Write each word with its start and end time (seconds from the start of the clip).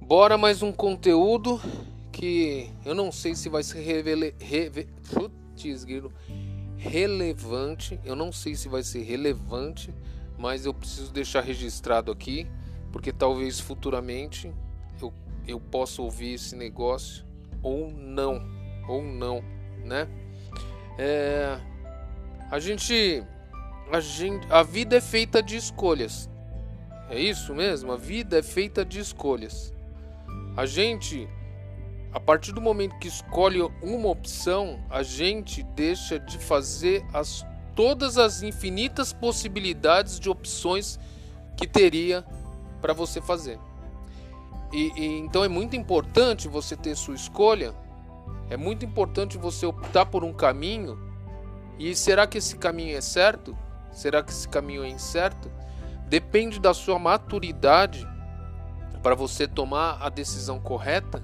Bora 0.00 0.38
mais 0.38 0.62
um 0.62 0.72
conteúdo 0.72 1.60
que 2.10 2.70
eu 2.84 2.94
não 2.94 3.12
sei 3.12 3.34
se 3.34 3.48
vai 3.48 3.62
ser 3.62 3.80
revele, 3.80 4.34
reve, 4.40 4.88
putz, 5.12 5.84
relevante. 6.78 8.00
Eu 8.04 8.16
não 8.16 8.32
sei 8.32 8.54
se 8.54 8.68
vai 8.68 8.82
ser 8.82 9.02
relevante, 9.02 9.92
mas 10.38 10.64
eu 10.64 10.72
preciso 10.72 11.12
deixar 11.12 11.42
registrado 11.42 12.10
aqui, 12.10 12.46
porque 12.90 13.12
talvez 13.12 13.60
futuramente 13.60 14.50
eu, 15.00 15.12
eu 15.46 15.60
possa 15.60 16.00
ouvir 16.00 16.34
esse 16.34 16.56
negócio 16.56 17.24
ou 17.62 17.90
não, 17.90 18.40
ou 18.88 19.02
não, 19.02 19.44
né? 19.84 20.08
É, 20.98 21.60
a 22.50 22.58
gente, 22.58 23.22
a 23.92 24.00
gente, 24.00 24.46
a 24.50 24.62
vida 24.62 24.96
é 24.96 25.00
feita 25.00 25.42
de 25.42 25.56
escolhas. 25.56 26.30
É 27.10 27.18
isso 27.18 27.54
mesmo, 27.54 27.92
a 27.92 27.96
vida 27.96 28.38
é 28.38 28.42
feita 28.42 28.84
de 28.84 29.00
escolhas. 29.00 29.72
A 30.56 30.66
gente, 30.66 31.26
a 32.12 32.20
partir 32.20 32.52
do 32.52 32.60
momento 32.60 32.98
que 32.98 33.08
escolhe 33.08 33.62
uma 33.82 34.08
opção, 34.08 34.78
a 34.90 35.02
gente 35.02 35.62
deixa 35.62 36.18
de 36.18 36.38
fazer 36.38 37.04
as, 37.14 37.46
todas 37.74 38.18
as 38.18 38.42
infinitas 38.42 39.12
possibilidades 39.12 40.20
de 40.20 40.28
opções 40.28 40.98
que 41.56 41.66
teria 41.66 42.24
para 42.80 42.92
você 42.92 43.20
fazer. 43.20 43.58
E, 44.72 44.92
e, 44.96 45.18
então 45.18 45.42
é 45.42 45.48
muito 45.48 45.76
importante 45.76 46.46
você 46.46 46.76
ter 46.76 46.94
sua 46.94 47.14
escolha. 47.14 47.74
É 48.50 48.56
muito 48.56 48.84
importante 48.84 49.38
você 49.38 49.64
optar 49.64 50.06
por 50.06 50.24
um 50.24 50.32
caminho. 50.32 50.98
E 51.78 51.94
será 51.94 52.26
que 52.26 52.38
esse 52.38 52.56
caminho 52.56 52.96
é 52.96 53.00
certo? 53.00 53.56
Será 53.92 54.22
que 54.22 54.30
esse 54.30 54.46
caminho 54.46 54.84
é 54.84 54.88
incerto? 54.88 55.50
Depende 56.08 56.58
da 56.58 56.72
sua 56.72 56.98
maturidade 56.98 58.06
para 59.02 59.14
você 59.14 59.46
tomar 59.46 59.98
a 60.00 60.08
decisão 60.08 60.58
correta, 60.58 61.22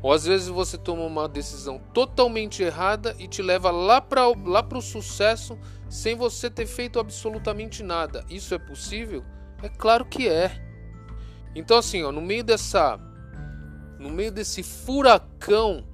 ou 0.00 0.12
às 0.12 0.24
vezes 0.24 0.48
você 0.48 0.76
toma 0.76 1.02
uma 1.02 1.28
decisão 1.28 1.80
totalmente 1.92 2.62
errada 2.62 3.16
e 3.18 3.26
te 3.26 3.42
leva 3.42 3.70
lá 3.70 4.00
para 4.00 4.26
lá 4.26 4.66
o 4.72 4.80
sucesso 4.80 5.58
sem 5.88 6.14
você 6.14 6.50
ter 6.50 6.66
feito 6.66 6.98
absolutamente 6.98 7.82
nada. 7.82 8.24
Isso 8.28 8.54
é 8.54 8.58
possível? 8.58 9.24
É 9.62 9.68
claro 9.68 10.04
que 10.04 10.28
é. 10.28 10.50
Então 11.54 11.78
assim, 11.78 12.02
ó, 12.02 12.12
no 12.12 12.20
meio 12.20 12.44
dessa 12.44 12.98
no 13.98 14.10
meio 14.10 14.30
desse 14.30 14.62
furacão 14.62 15.86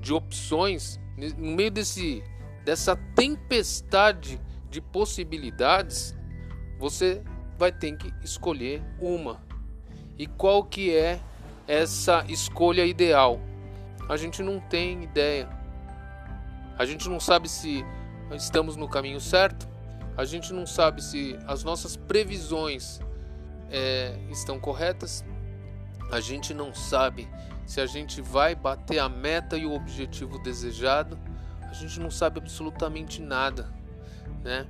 de 0.00 0.12
opções, 0.12 0.98
no 1.38 1.54
meio 1.54 1.70
desse 1.70 2.22
dessa 2.64 2.96
tempestade 3.14 4.40
de 4.68 4.80
possibilidades, 4.80 6.16
você 6.80 7.22
vai 7.58 7.72
ter 7.72 7.96
que 7.96 8.12
escolher 8.22 8.82
uma. 9.00 9.40
E 10.18 10.26
qual 10.26 10.64
que 10.64 10.94
é 10.94 11.20
essa 11.66 12.24
escolha 12.28 12.84
ideal? 12.84 13.40
A 14.08 14.16
gente 14.16 14.42
não 14.42 14.60
tem 14.60 15.02
ideia. 15.02 15.48
A 16.78 16.84
gente 16.84 17.08
não 17.08 17.18
sabe 17.18 17.48
se 17.48 17.84
estamos 18.32 18.76
no 18.76 18.88
caminho 18.88 19.20
certo. 19.20 19.68
A 20.16 20.24
gente 20.24 20.52
não 20.52 20.66
sabe 20.66 21.02
se 21.02 21.38
as 21.46 21.64
nossas 21.64 21.96
previsões 21.96 23.00
é, 23.70 24.16
estão 24.30 24.58
corretas. 24.58 25.24
A 26.10 26.20
gente 26.20 26.54
não 26.54 26.72
sabe 26.74 27.28
se 27.66 27.80
a 27.80 27.86
gente 27.86 28.22
vai 28.22 28.54
bater 28.54 28.98
a 28.98 29.08
meta 29.08 29.56
e 29.56 29.66
o 29.66 29.74
objetivo 29.74 30.38
desejado. 30.38 31.18
A 31.62 31.72
gente 31.72 31.98
não 31.98 32.10
sabe 32.10 32.38
absolutamente 32.38 33.20
nada, 33.20 33.68
né? 34.42 34.66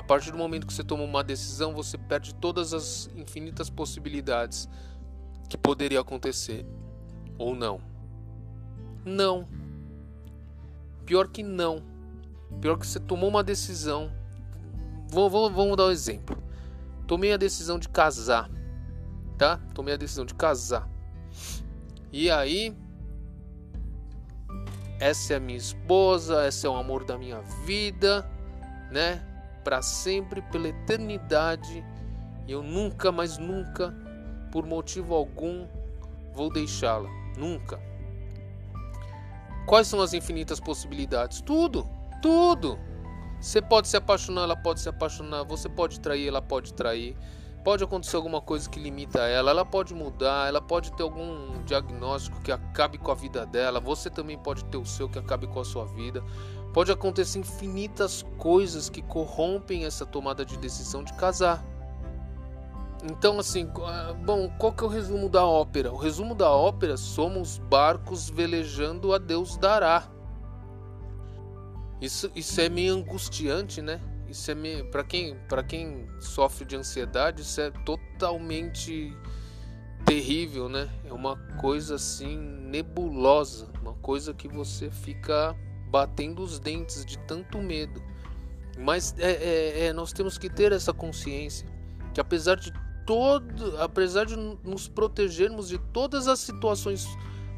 A 0.00 0.02
partir 0.02 0.32
do 0.32 0.38
momento 0.38 0.66
que 0.66 0.72
você 0.72 0.82
toma 0.82 1.04
uma 1.04 1.22
decisão, 1.22 1.74
você 1.74 1.98
perde 1.98 2.34
todas 2.34 2.72
as 2.72 3.10
infinitas 3.14 3.68
possibilidades 3.68 4.66
que 5.46 5.58
poderia 5.58 6.00
acontecer 6.00 6.64
ou 7.36 7.54
não. 7.54 7.82
Não. 9.04 9.46
Pior 11.04 11.28
que 11.28 11.42
não. 11.42 11.82
Pior 12.62 12.78
que 12.78 12.86
você 12.86 12.98
tomou 12.98 13.28
uma 13.28 13.44
decisão. 13.44 14.10
Vamos, 15.10 15.52
vamos 15.52 15.76
dar 15.76 15.84
um 15.84 15.90
exemplo. 15.90 16.42
Tomei 17.06 17.34
a 17.34 17.36
decisão 17.36 17.78
de 17.78 17.90
casar, 17.90 18.50
tá? 19.36 19.58
Tomei 19.74 19.92
a 19.92 19.98
decisão 19.98 20.24
de 20.24 20.34
casar. 20.34 20.88
E 22.10 22.30
aí, 22.30 22.74
essa 24.98 25.34
é 25.34 25.36
a 25.36 25.40
minha 25.40 25.58
esposa, 25.58 26.42
essa 26.42 26.66
é 26.66 26.70
o 26.70 26.74
amor 26.74 27.04
da 27.04 27.18
minha 27.18 27.42
vida, 27.66 28.26
né? 28.90 29.26
Para 29.70 29.82
sempre, 29.82 30.42
pela 30.42 30.66
eternidade. 30.66 31.84
E 32.44 32.50
eu 32.50 32.60
nunca, 32.60 33.12
mais 33.12 33.38
nunca, 33.38 33.94
por 34.50 34.66
motivo 34.66 35.14
algum, 35.14 35.64
vou 36.34 36.52
deixá-la. 36.52 37.08
Nunca. 37.38 37.80
Quais 39.68 39.86
são 39.86 40.00
as 40.00 40.12
infinitas 40.12 40.58
possibilidades? 40.58 41.40
Tudo, 41.40 41.88
tudo. 42.20 42.80
Você 43.40 43.62
pode 43.62 43.86
se 43.86 43.96
apaixonar, 43.96 44.42
ela 44.42 44.56
pode 44.56 44.80
se 44.80 44.88
apaixonar. 44.88 45.44
Você 45.44 45.68
pode 45.68 46.00
trair, 46.00 46.26
ela 46.26 46.42
pode 46.42 46.74
trair. 46.74 47.16
Pode 47.62 47.84
acontecer 47.84 48.16
alguma 48.16 48.40
coisa 48.40 48.68
que 48.68 48.80
limita 48.80 49.20
ela, 49.20 49.50
ela 49.50 49.66
pode 49.66 49.94
mudar, 49.94 50.48
ela 50.48 50.62
pode 50.62 50.92
ter 50.92 51.02
algum 51.02 51.62
diagnóstico 51.64 52.40
que 52.40 52.50
acabe 52.50 52.96
com 52.96 53.10
a 53.10 53.14
vida 53.14 53.44
dela. 53.44 53.78
Você 53.78 54.08
também 54.08 54.38
pode 54.38 54.64
ter 54.64 54.78
o 54.78 54.86
seu 54.86 55.08
que 55.08 55.18
acabe 55.18 55.46
com 55.46 55.60
a 55.60 55.64
sua 55.64 55.84
vida. 55.84 56.24
Pode 56.72 56.90
acontecer 56.90 57.38
infinitas 57.38 58.24
coisas 58.38 58.88
que 58.88 59.02
corrompem 59.02 59.84
essa 59.84 60.06
tomada 60.06 60.44
de 60.44 60.56
decisão 60.56 61.04
de 61.04 61.12
casar. 61.14 61.62
Então, 63.04 63.38
assim, 63.38 63.70
ah, 63.84 64.14
bom, 64.24 64.50
qual 64.58 64.72
que 64.72 64.82
é 64.82 64.86
o 64.86 64.90
resumo 64.90 65.28
da 65.28 65.44
ópera? 65.44 65.92
O 65.92 65.96
resumo 65.96 66.34
da 66.34 66.50
ópera 66.50 66.96
somos 66.96 67.58
barcos 67.58 68.30
velejando 68.30 69.12
a 69.12 69.18
Deus 69.18 69.56
dará. 69.56 70.08
Isso, 72.00 72.30
isso 72.34 72.58
é 72.60 72.68
meio 72.68 72.94
angustiante, 72.94 73.82
né? 73.82 74.00
Isso 74.30 74.48
é 74.50 74.54
meio, 74.54 74.84
para 74.86 75.02
quem, 75.02 75.36
para 75.48 75.62
quem 75.62 76.08
sofre 76.20 76.64
de 76.64 76.76
ansiedade, 76.76 77.42
isso 77.42 77.60
é 77.60 77.70
totalmente 77.84 79.12
terrível, 80.06 80.68
né? 80.68 80.88
É 81.04 81.12
uma 81.12 81.36
coisa 81.60 81.96
assim 81.96 82.38
nebulosa, 82.38 83.68
uma 83.82 83.94
coisa 83.94 84.32
que 84.32 84.46
você 84.46 84.88
fica 84.88 85.56
batendo 85.88 86.42
os 86.42 86.60
dentes 86.60 87.04
de 87.04 87.18
tanto 87.18 87.58
medo. 87.58 88.00
Mas 88.78 89.14
é, 89.18 89.32
é, 89.32 89.86
é, 89.86 89.92
nós 89.92 90.12
temos 90.12 90.38
que 90.38 90.48
ter 90.48 90.70
essa 90.70 90.92
consciência 90.92 91.66
que 92.14 92.20
apesar 92.20 92.54
de 92.54 92.72
todo, 93.04 93.76
apesar 93.80 94.24
de 94.24 94.36
nos 94.36 94.88
protegermos 94.88 95.68
de 95.68 95.78
todas 95.92 96.28
as 96.28 96.38
situações 96.38 97.06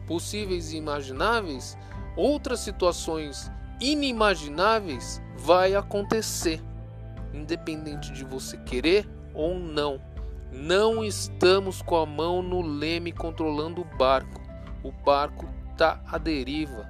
possíveis 0.07 0.73
e 0.73 0.79
imagináveis, 0.79 1.77
outras 2.17 2.61
situações 2.61 3.51
inimagináveis 3.83 5.21
vai 5.37 5.75
acontecer, 5.75 6.63
independente 7.35 8.13
de 8.13 8.25
você 8.25 8.57
querer 8.59 9.09
ou 9.35 9.59
não. 9.59 10.01
Não 10.53 11.05
estamos 11.05 11.83
com 11.83 11.97
a 11.97 12.07
mão 12.07 12.43
no 12.43 12.63
leme 12.63 13.11
controlando 13.11 13.81
o 13.81 13.97
barco. 13.97 14.41
O 14.85 14.93
barco 14.93 15.49
está 15.73 16.01
à 16.07 16.19
deriva 16.19 16.89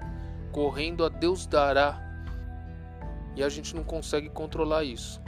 correndo 0.53 1.05
a 1.05 1.09
Deus 1.09 1.47
dará. 1.47 1.99
E 3.35 3.43
a 3.43 3.49
gente 3.49 3.75
não 3.75 3.83
consegue 3.83 4.29
controlar 4.29 4.85
isso. 4.85 5.21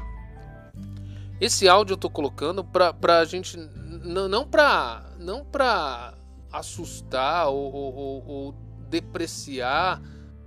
Esse 1.41 1.67
áudio 1.67 1.95
eu 1.95 1.99
tô 1.99 2.11
colocando 2.11 2.63
pra, 2.63 2.93
pra 2.93 3.25
gente. 3.25 3.57
Não, 3.57 4.29
não 4.29 4.47
pra. 4.47 5.07
Não 5.19 5.45
pra 5.45 6.15
assustar 6.53 7.49
ou, 7.49 7.73
ou, 7.73 8.27
ou 8.27 8.53
depreciar 8.89 10.01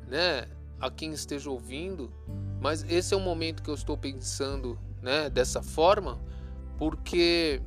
né, 0.07 0.47
a 0.79 0.89
quem 0.89 1.11
esteja 1.11 1.49
ouvindo. 1.49 2.11
Mas 2.59 2.85
esse 2.89 3.13
é 3.13 3.17
o 3.17 3.19
momento 3.19 3.63
que 3.63 3.69
eu 3.69 3.75
estou 3.75 3.97
pensando 3.97 4.77
né, 5.01 5.29
dessa 5.29 5.61
forma. 5.61 6.19
Porque 6.77 7.62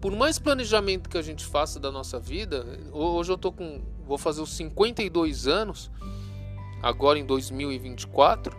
por 0.00 0.10
mais 0.10 0.38
planejamento 0.38 1.08
que 1.08 1.16
a 1.16 1.22
gente 1.22 1.46
faça 1.46 1.78
da 1.78 1.90
nossa 1.90 2.18
vida, 2.18 2.66
hoje 2.92 3.30
eu 3.30 3.38
tô 3.38 3.52
com. 3.52 3.80
Vou 4.04 4.18
fazer 4.18 4.40
os 4.42 4.52
52 4.56 5.46
anos 5.46 5.90
agora 6.82 7.18
em 7.18 7.24
2024, 7.24 8.56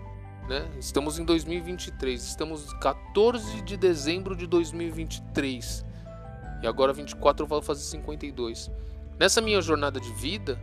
né? 0.48 0.72
Estamos 0.80 1.20
em 1.20 1.26
2023, 1.26 2.24
estamos 2.24 2.72
14 2.76 3.62
de 3.62 3.76
dezembro 3.76 4.38
de 4.38 4.48
2023 4.48 5.86
e 6.64 6.68
agora 6.68 6.94
24 6.94 7.44
eu 7.44 7.48
vou 7.48 7.62
fazer 7.62 7.82
52. 7.82 8.72
Nessa 9.20 9.42
minha 9.42 9.62
jornada 9.62 10.00
de 10.00 10.14
vida, 10.14 10.58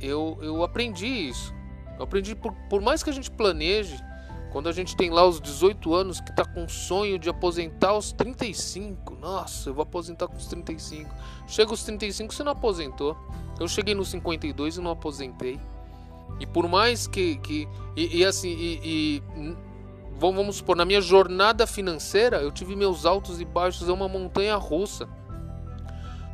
eu, 0.00 0.38
eu 0.40 0.62
aprendi 0.62 1.06
isso. 1.06 1.52
Eu 2.00 2.04
aprendi 2.04 2.34
por, 2.34 2.54
por 2.70 2.80
mais 2.80 3.02
que 3.02 3.10
a 3.10 3.12
gente 3.12 3.30
planeje, 3.30 4.02
quando 4.50 4.70
a 4.70 4.72
gente 4.72 4.96
tem 4.96 5.10
lá 5.10 5.22
os 5.26 5.38
18 5.38 5.94
anos 5.94 6.18
que 6.18 6.34
tá 6.34 6.46
com 6.46 6.66
sonho 6.66 7.18
de 7.18 7.28
aposentar 7.28 7.90
aos 7.90 8.10
35. 8.12 9.16
Nossa, 9.16 9.68
eu 9.68 9.74
vou 9.74 9.82
aposentar 9.82 10.26
com 10.26 10.34
os 10.34 10.46
35. 10.46 11.14
Chega 11.46 11.70
aos 11.70 11.84
35, 11.84 12.32
você 12.32 12.42
não 12.42 12.52
aposentou. 12.52 13.14
Eu 13.60 13.68
cheguei 13.68 13.94
nos 13.94 14.08
52 14.08 14.78
e 14.78 14.80
não 14.80 14.92
aposentei. 14.92 15.60
E 16.40 16.46
por 16.46 16.66
mais 16.66 17.06
que. 17.06 17.36
que 17.36 17.68
e, 17.94 18.20
e 18.20 18.24
assim, 18.24 18.48
e, 18.48 18.80
e, 18.82 19.22
vamos 20.18 20.56
supor, 20.56 20.76
na 20.76 20.86
minha 20.86 21.02
jornada 21.02 21.66
financeira, 21.66 22.38
eu 22.38 22.50
tive 22.50 22.74
meus 22.74 23.04
altos 23.04 23.42
e 23.42 23.44
baixos, 23.44 23.90
é 23.90 23.92
uma 23.92 24.08
montanha 24.08 24.56
russa. 24.56 25.06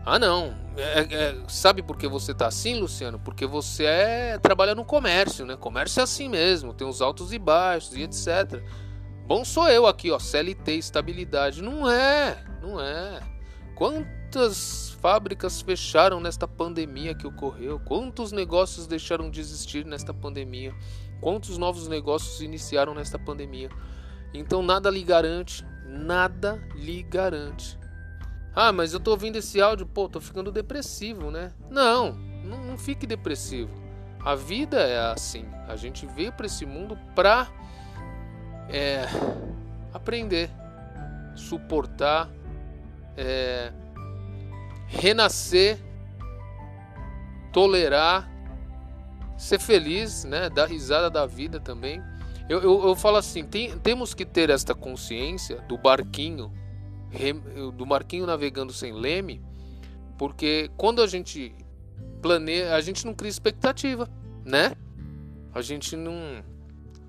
Ah, 0.07 0.21
não. 0.21 0.55
É, 0.77 1.01
é, 1.01 1.37
sabe 1.49 1.83
por 1.83 1.97
que 1.99 2.07
você 2.07 2.33
tá 2.33 2.47
assim, 2.47 2.79
Luciano? 2.79 3.19
Porque 3.19 3.45
você 3.45 3.85
é 3.85 4.39
trabalha 4.39 4.73
no 4.73 4.85
comércio, 4.85 5.45
né? 5.45 5.57
Comércio 5.57 5.99
é 5.99 6.05
assim 6.05 6.29
mesmo, 6.29 6.73
tem 6.73 6.87
os 6.87 7.03
altos 7.03 7.33
e 7.33 7.39
baixos 7.41 7.97
e 7.97 8.03
etc. 8.03 8.63
Bom 9.27 9.45
sou 9.45 9.69
eu 9.69 9.85
aqui, 9.85 10.13
ó, 10.13 10.19
CLT, 10.21 10.75
estabilidade. 10.75 11.61
Não 11.61 11.91
é, 11.91 12.41
não 12.63 12.81
é. 12.81 13.21
Quantas 13.75 14.91
fábricas 15.01 15.61
fecharam 15.61 16.21
nesta 16.21 16.47
pandemia 16.47 17.13
que 17.13 17.27
ocorreu? 17.27 17.81
Quantos 17.81 18.31
negócios 18.31 18.87
deixaram 18.87 19.29
de 19.29 19.41
existir 19.41 19.85
nesta 19.85 20.15
pandemia? 20.15 20.73
Quantos 21.21 21.59
novos 21.59 21.89
negócios 21.89 22.41
iniciaram 22.41 22.95
nesta 22.95 23.19
pandemia? 23.19 23.71
Então 24.33 24.63
nada 24.63 24.89
lhe 24.89 25.03
garante, 25.03 25.67
nada 25.85 26.63
lhe 26.77 27.03
garante. 27.03 27.77
Ah, 28.59 28.73
mas 28.73 28.95
eu 28.95 29.01
tô 29.01 29.11
ouvindo 29.11 29.37
esse 29.37 29.61
áudio, 29.61 29.85
pô, 29.85 30.09
tô 30.09 30.19
ficando 30.19 30.51
depressivo, 30.51 31.31
né? 31.31 31.53
Não, 31.69 32.13
não, 32.43 32.65
não 32.65 32.79
fique 32.79 33.07
depressivo. 33.07 33.71
A 34.25 34.35
vida 34.35 34.81
é 34.81 35.13
assim. 35.13 35.45
A 35.69 35.77
gente 35.77 36.07
veio 36.07 36.33
para 36.33 36.47
esse 36.47 36.65
mundo 36.65 36.99
pra 37.15 37.49
é, 38.71 39.05
aprender, 39.93 40.51
suportar, 41.35 42.31
é, 43.15 43.71
renascer, 44.87 45.79
tolerar 47.53 48.27
ser 49.37 49.61
feliz, 49.61 50.25
né? 50.25 50.49
Dar 50.49 50.67
risada 50.67 51.11
da 51.11 51.27
vida 51.27 51.61
também. 51.61 52.03
Eu, 52.49 52.63
eu, 52.63 52.89
eu 52.89 52.97
falo 52.97 53.17
assim, 53.17 53.45
tem, 53.45 53.79
temos 53.79 54.15
que 54.15 54.25
ter 54.25 54.51
esta 54.51 54.75
consciência 54.75 55.61
do 55.63 55.77
barquinho, 55.77 56.51
do 57.77 57.87
barquinho 57.87 58.27
navegando 58.27 58.73
sem 58.73 58.93
leme, 58.93 59.43
porque 60.19 60.71
quando 60.77 61.03
a 61.03 61.07
gente 61.07 61.55
planeja, 62.23 62.75
a 62.75 62.81
gente 62.81 63.05
não 63.07 63.15
cria 63.15 63.31
expectativa, 63.31 64.09
né? 64.45 64.73
A 65.55 65.61
gente 65.63 65.97
não, 65.97 66.45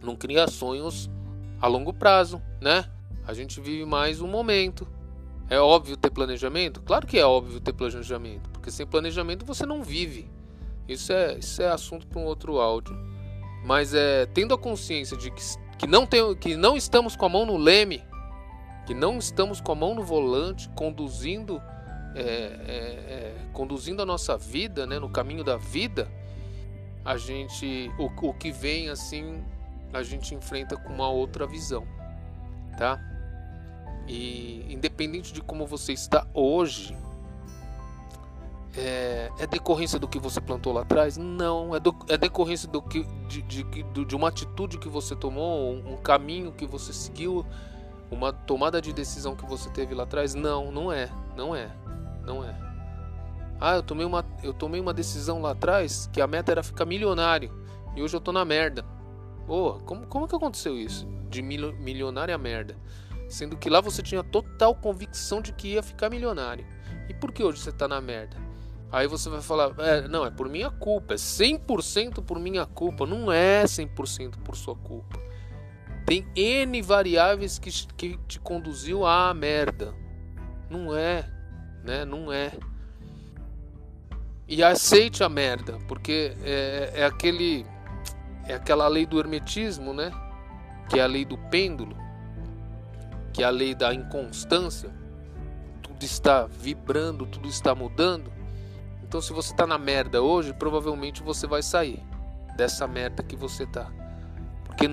não 0.01 0.15
cria 0.15 0.47
sonhos 0.47 1.09
a 1.61 1.67
longo 1.67 1.93
prazo, 1.93 2.41
né? 2.61 2.85
A 3.25 3.33
gente 3.33 3.59
vive 3.59 3.85
mais 3.85 4.21
um 4.21 4.27
momento. 4.27 4.87
É 5.49 5.59
óbvio 5.59 5.95
ter 5.95 6.09
planejamento? 6.09 6.81
Claro 6.81 7.07
que 7.07 7.17
é 7.17 7.25
óbvio 7.25 7.59
ter 7.59 7.73
planejamento, 7.73 8.49
porque 8.49 8.69
sem 8.69 8.85
planejamento 8.85 9.45
você 9.45 9.65
não 9.65 9.83
vive. 9.83 10.29
Isso 10.87 11.11
é, 11.11 11.37
isso 11.37 11.61
é 11.61 11.69
assunto 11.69 12.07
para 12.07 12.19
um 12.19 12.25
outro 12.25 12.59
áudio. 12.59 12.97
Mas 13.65 13.93
é 13.93 14.25
tendo 14.27 14.53
a 14.53 14.57
consciência 14.57 15.17
de 15.17 15.31
que, 15.31 15.41
que, 15.77 15.87
não 15.87 16.05
tem, 16.05 16.35
que 16.35 16.55
não 16.55 16.77
estamos 16.77 17.15
com 17.15 17.25
a 17.25 17.29
mão 17.29 17.45
no 17.45 17.57
leme, 17.57 18.03
que 18.87 18.93
não 18.93 19.17
estamos 19.17 19.59
com 19.59 19.73
a 19.73 19.75
mão 19.75 19.93
no 19.93 20.01
volante, 20.01 20.69
conduzindo, 20.69 21.61
é, 22.15 22.21
é, 22.21 22.23
é, 22.23 23.35
conduzindo 23.51 24.01
a 24.01 24.05
nossa 24.05 24.37
vida, 24.37 24.87
né, 24.87 24.97
no 24.97 25.09
caminho 25.09 25.43
da 25.43 25.57
vida, 25.57 26.09
a 27.03 27.17
gente, 27.17 27.91
o, 27.99 28.05
o 28.05 28.33
que 28.33 28.49
vem 28.49 28.89
assim, 28.89 29.43
a 29.93 30.01
gente 30.03 30.33
enfrenta 30.33 30.77
com 30.77 30.93
uma 30.93 31.09
outra 31.09 31.45
visão, 31.45 31.85
tá? 32.77 32.97
E 34.07 34.65
independente 34.69 35.33
de 35.33 35.41
como 35.41 35.67
você 35.67 35.91
está 35.91 36.25
hoje, 36.33 36.95
é, 38.77 39.29
é, 39.39 39.47
decorrência 39.47 39.99
do 39.99 40.07
que 40.07 40.17
você 40.17 40.39
plantou 40.39 40.71
lá 40.71 40.81
atrás? 40.81 41.17
Não, 41.17 41.75
é, 41.75 41.79
do, 41.79 41.93
é 42.07 42.17
decorrência 42.17 42.69
do 42.69 42.81
que, 42.81 43.03
de, 43.27 43.41
de, 43.41 43.63
de, 43.63 44.05
de 44.05 44.15
uma 44.15 44.29
atitude 44.29 44.77
que 44.77 44.87
você 44.87 45.13
tomou, 45.13 45.73
um, 45.73 45.93
um, 45.93 45.97
caminho 45.97 46.53
que 46.53 46.65
você 46.65 46.93
seguiu, 46.93 47.45
uma 48.09 48.31
tomada 48.31 48.81
de 48.81 48.93
decisão 48.93 49.35
que 49.35 49.45
você 49.45 49.69
teve 49.69 49.93
lá 49.93 50.03
atrás? 50.03 50.33
Não, 50.33 50.71
não 50.71 50.91
é, 50.91 51.09
não 51.35 51.55
é, 51.55 51.69
não 52.25 52.43
é. 52.43 52.55
Ah, 53.59 53.75
eu 53.75 53.83
tomei 53.83 54.05
uma, 54.05 54.25
eu 54.43 54.53
tomei 54.53 54.79
uma 54.79 54.93
decisão 54.93 55.41
lá 55.41 55.51
atrás 55.51 56.09
que 56.13 56.21
a 56.21 56.27
meta 56.27 56.51
era 56.51 56.61
ficar 56.61 56.85
milionário 56.85 57.51
e 57.95 58.01
hoje 58.01 58.15
eu 58.15 58.21
tô 58.21 58.31
na 58.31 58.45
merda. 58.45 58.85
Boa, 59.47 59.79
como, 59.79 60.05
como 60.05 60.27
que 60.27 60.35
aconteceu 60.35 60.77
isso? 60.77 61.07
De 61.29 61.41
milionário 61.41 62.33
a 62.33 62.37
merda. 62.37 62.77
Sendo 63.27 63.57
que 63.57 63.69
lá 63.69 63.81
você 63.81 64.01
tinha 64.01 64.23
total 64.23 64.75
convicção 64.75 65.41
de 65.41 65.51
que 65.51 65.69
ia 65.69 65.83
ficar 65.83 66.09
milionário. 66.09 66.65
E 67.09 67.13
por 67.13 67.31
que 67.31 67.43
hoje 67.43 67.59
você 67.59 67.71
tá 67.71 67.87
na 67.87 67.99
merda? 67.99 68.37
Aí 68.91 69.07
você 69.07 69.29
vai 69.29 69.41
falar, 69.41 69.73
é, 69.79 70.07
não, 70.07 70.25
é 70.25 70.31
por 70.31 70.47
minha 70.47 70.69
culpa, 70.69 71.13
é 71.13 71.17
100% 71.17 72.23
por 72.23 72.39
minha 72.39 72.65
culpa. 72.65 73.05
Não 73.05 73.31
é 73.31 73.63
100% 73.63 74.37
por 74.43 74.55
sua 74.55 74.75
culpa. 74.75 75.19
Tem 76.07 76.25
N 76.37 76.81
variáveis 76.81 77.59
que, 77.59 77.69
que 77.97 78.17
te 78.29 78.39
conduziu 78.39 79.05
à 79.05 79.33
merda. 79.33 79.93
Não 80.69 80.95
é, 80.95 81.29
né? 81.83 82.05
Não 82.05 82.31
é. 82.31 82.53
E 84.47 84.63
aceite 84.63 85.21
a 85.21 85.27
merda, 85.27 85.77
porque 85.85 86.31
é, 86.45 86.93
é 86.95 87.05
aquele 87.05 87.65
é 88.47 88.53
aquela 88.53 88.87
lei 88.87 89.05
do 89.05 89.19
hermetismo, 89.19 89.93
né? 89.93 90.09
Que 90.89 90.97
é 90.97 91.03
a 91.03 91.07
lei 91.07 91.25
do 91.25 91.37
pêndulo, 91.37 91.97
que 93.33 93.43
é 93.43 93.45
a 93.45 93.49
lei 93.49 93.75
da 93.75 93.93
inconstância. 93.93 94.89
Tudo 95.81 96.01
está 96.05 96.45
vibrando, 96.45 97.25
tudo 97.25 97.49
está 97.49 97.75
mudando. 97.75 98.31
Então, 99.03 99.19
se 99.19 99.33
você 99.33 99.53
tá 99.53 99.67
na 99.67 99.77
merda 99.77 100.21
hoje, 100.21 100.53
provavelmente 100.53 101.21
você 101.21 101.45
vai 101.45 101.61
sair 101.61 102.01
dessa 102.55 102.87
merda 102.87 103.21
que 103.21 103.35
você 103.35 103.65
tá. 103.65 103.91
Porque 104.77 104.85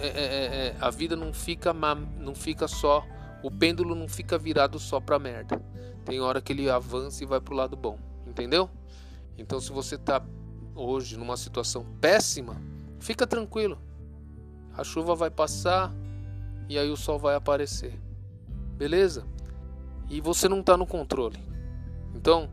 é, 0.00 0.06
é, 0.06 0.08
é, 0.08 0.66
é, 0.66 0.76
a 0.80 0.90
vida 0.90 1.14
não 1.14 1.32
fica, 1.32 1.72
não 1.72 2.34
fica 2.34 2.66
só. 2.66 3.06
O 3.40 3.52
pêndulo 3.52 3.94
não 3.94 4.08
fica 4.08 4.36
virado 4.36 4.80
só 4.80 4.98
pra 4.98 5.16
merda. 5.16 5.62
Tem 6.04 6.20
hora 6.20 6.40
que 6.40 6.52
ele 6.52 6.68
avança 6.68 7.22
e 7.22 7.26
vai 7.26 7.40
pro 7.40 7.54
lado 7.54 7.76
bom. 7.76 7.96
Entendeu? 8.26 8.68
Então, 9.38 9.60
se 9.60 9.70
você 9.70 9.96
tá 9.96 10.20
hoje 10.74 11.16
numa 11.16 11.36
situação 11.36 11.86
péssima, 12.00 12.60
fica 12.98 13.28
tranquilo. 13.28 13.78
A 14.76 14.82
chuva 14.82 15.14
vai 15.14 15.30
passar 15.30 15.94
e 16.68 16.76
aí 16.76 16.90
o 16.90 16.96
sol 16.96 17.16
vai 17.16 17.36
aparecer. 17.36 17.96
Beleza? 18.76 19.24
E 20.10 20.20
você 20.20 20.48
não 20.48 20.64
tá 20.64 20.76
no 20.76 20.84
controle. 20.84 21.38
Então, 22.12 22.50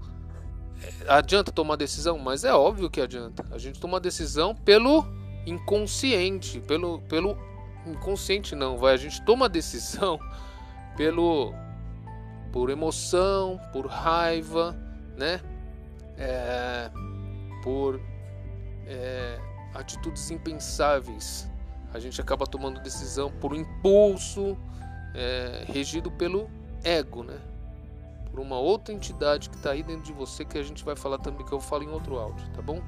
adianta 1.08 1.52
tomar 1.52 1.78
decisão? 1.78 2.20
Mas 2.20 2.44
é 2.44 2.54
óbvio 2.54 2.92
que 2.92 3.02
adianta. 3.02 3.44
A 3.50 3.58
gente 3.58 3.80
toma 3.80 4.00
decisão 4.00 4.54
pelo 4.54 5.25
inconsciente, 5.46 6.60
pelo 6.62 7.00
pelo 7.02 7.38
inconsciente 7.86 8.56
não, 8.56 8.78
vai. 8.78 8.94
A 8.94 8.98
gente 8.98 9.22
toma 9.24 9.48
decisão 9.48 10.20
pelo 10.98 11.54
por 12.52 12.70
emoção, 12.70 13.60
por 13.74 13.86
raiva, 13.86 14.76
né? 15.18 15.42
É, 16.18 16.90
por 17.62 18.00
é, 18.88 19.40
atitudes 19.74 20.32
impensáveis. 20.32 21.50
A 21.94 22.00
gente 22.00 22.20
acaba 22.20 22.46
tomando 22.46 22.80
decisão 22.82 23.30
por 23.30 23.54
um 23.54 23.56
impulso 23.56 24.58
é, 25.14 25.64
regido 25.68 26.12
pelo 26.12 26.50
ego, 26.84 27.24
né? 27.24 27.40
por 28.36 28.42
uma 28.42 28.60
outra 28.60 28.94
entidade 28.94 29.50
que 29.50 29.56
está 29.56 29.72
aí 29.72 29.82
dentro 29.82 30.04
de 30.04 30.12
você 30.12 30.44
que 30.44 30.58
a 30.58 30.62
gente 30.62 30.84
vai 30.84 30.94
falar 30.94 31.18
também 31.20 31.46
que 31.46 31.54
eu 31.54 31.62
falo 31.62 31.84
em 31.84 31.90
outro 31.90 32.20
áudio, 32.20 32.46
tá 32.50 32.62
bom? 32.62 32.82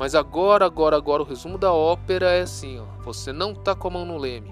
Mas 0.00 0.14
agora, 0.14 0.64
agora, 0.64 0.96
agora, 0.96 1.22
o 1.22 1.26
resumo 1.26 1.58
da 1.58 1.74
ópera 1.74 2.32
é 2.32 2.40
assim: 2.40 2.80
ó, 2.80 2.86
você 3.04 3.34
não 3.34 3.54
tá 3.54 3.74
com 3.74 3.86
a 3.88 3.90
mão 3.90 4.06
no 4.06 4.16
leme. 4.16 4.50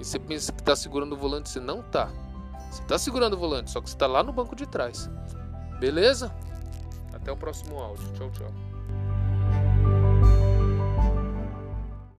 E 0.00 0.04
você 0.04 0.18
pensa 0.18 0.50
que 0.52 0.62
tá 0.62 0.74
segurando 0.74 1.12
o 1.12 1.18
volante, 1.18 1.50
você 1.50 1.60
não 1.60 1.82
tá. 1.82 2.08
Você 2.70 2.82
tá 2.84 2.98
segurando 2.98 3.34
o 3.34 3.38
volante, 3.38 3.70
só 3.70 3.78
que 3.82 3.90
você 3.90 3.96
tá 3.98 4.06
lá 4.06 4.22
no 4.22 4.32
banco 4.32 4.56
de 4.56 4.66
trás. 4.66 5.10
Beleza? 5.78 6.34
Até 7.12 7.30
o 7.30 7.36
próximo 7.36 7.78
áudio. 7.78 8.10
Tchau, 8.14 8.30
tchau. 8.30 8.50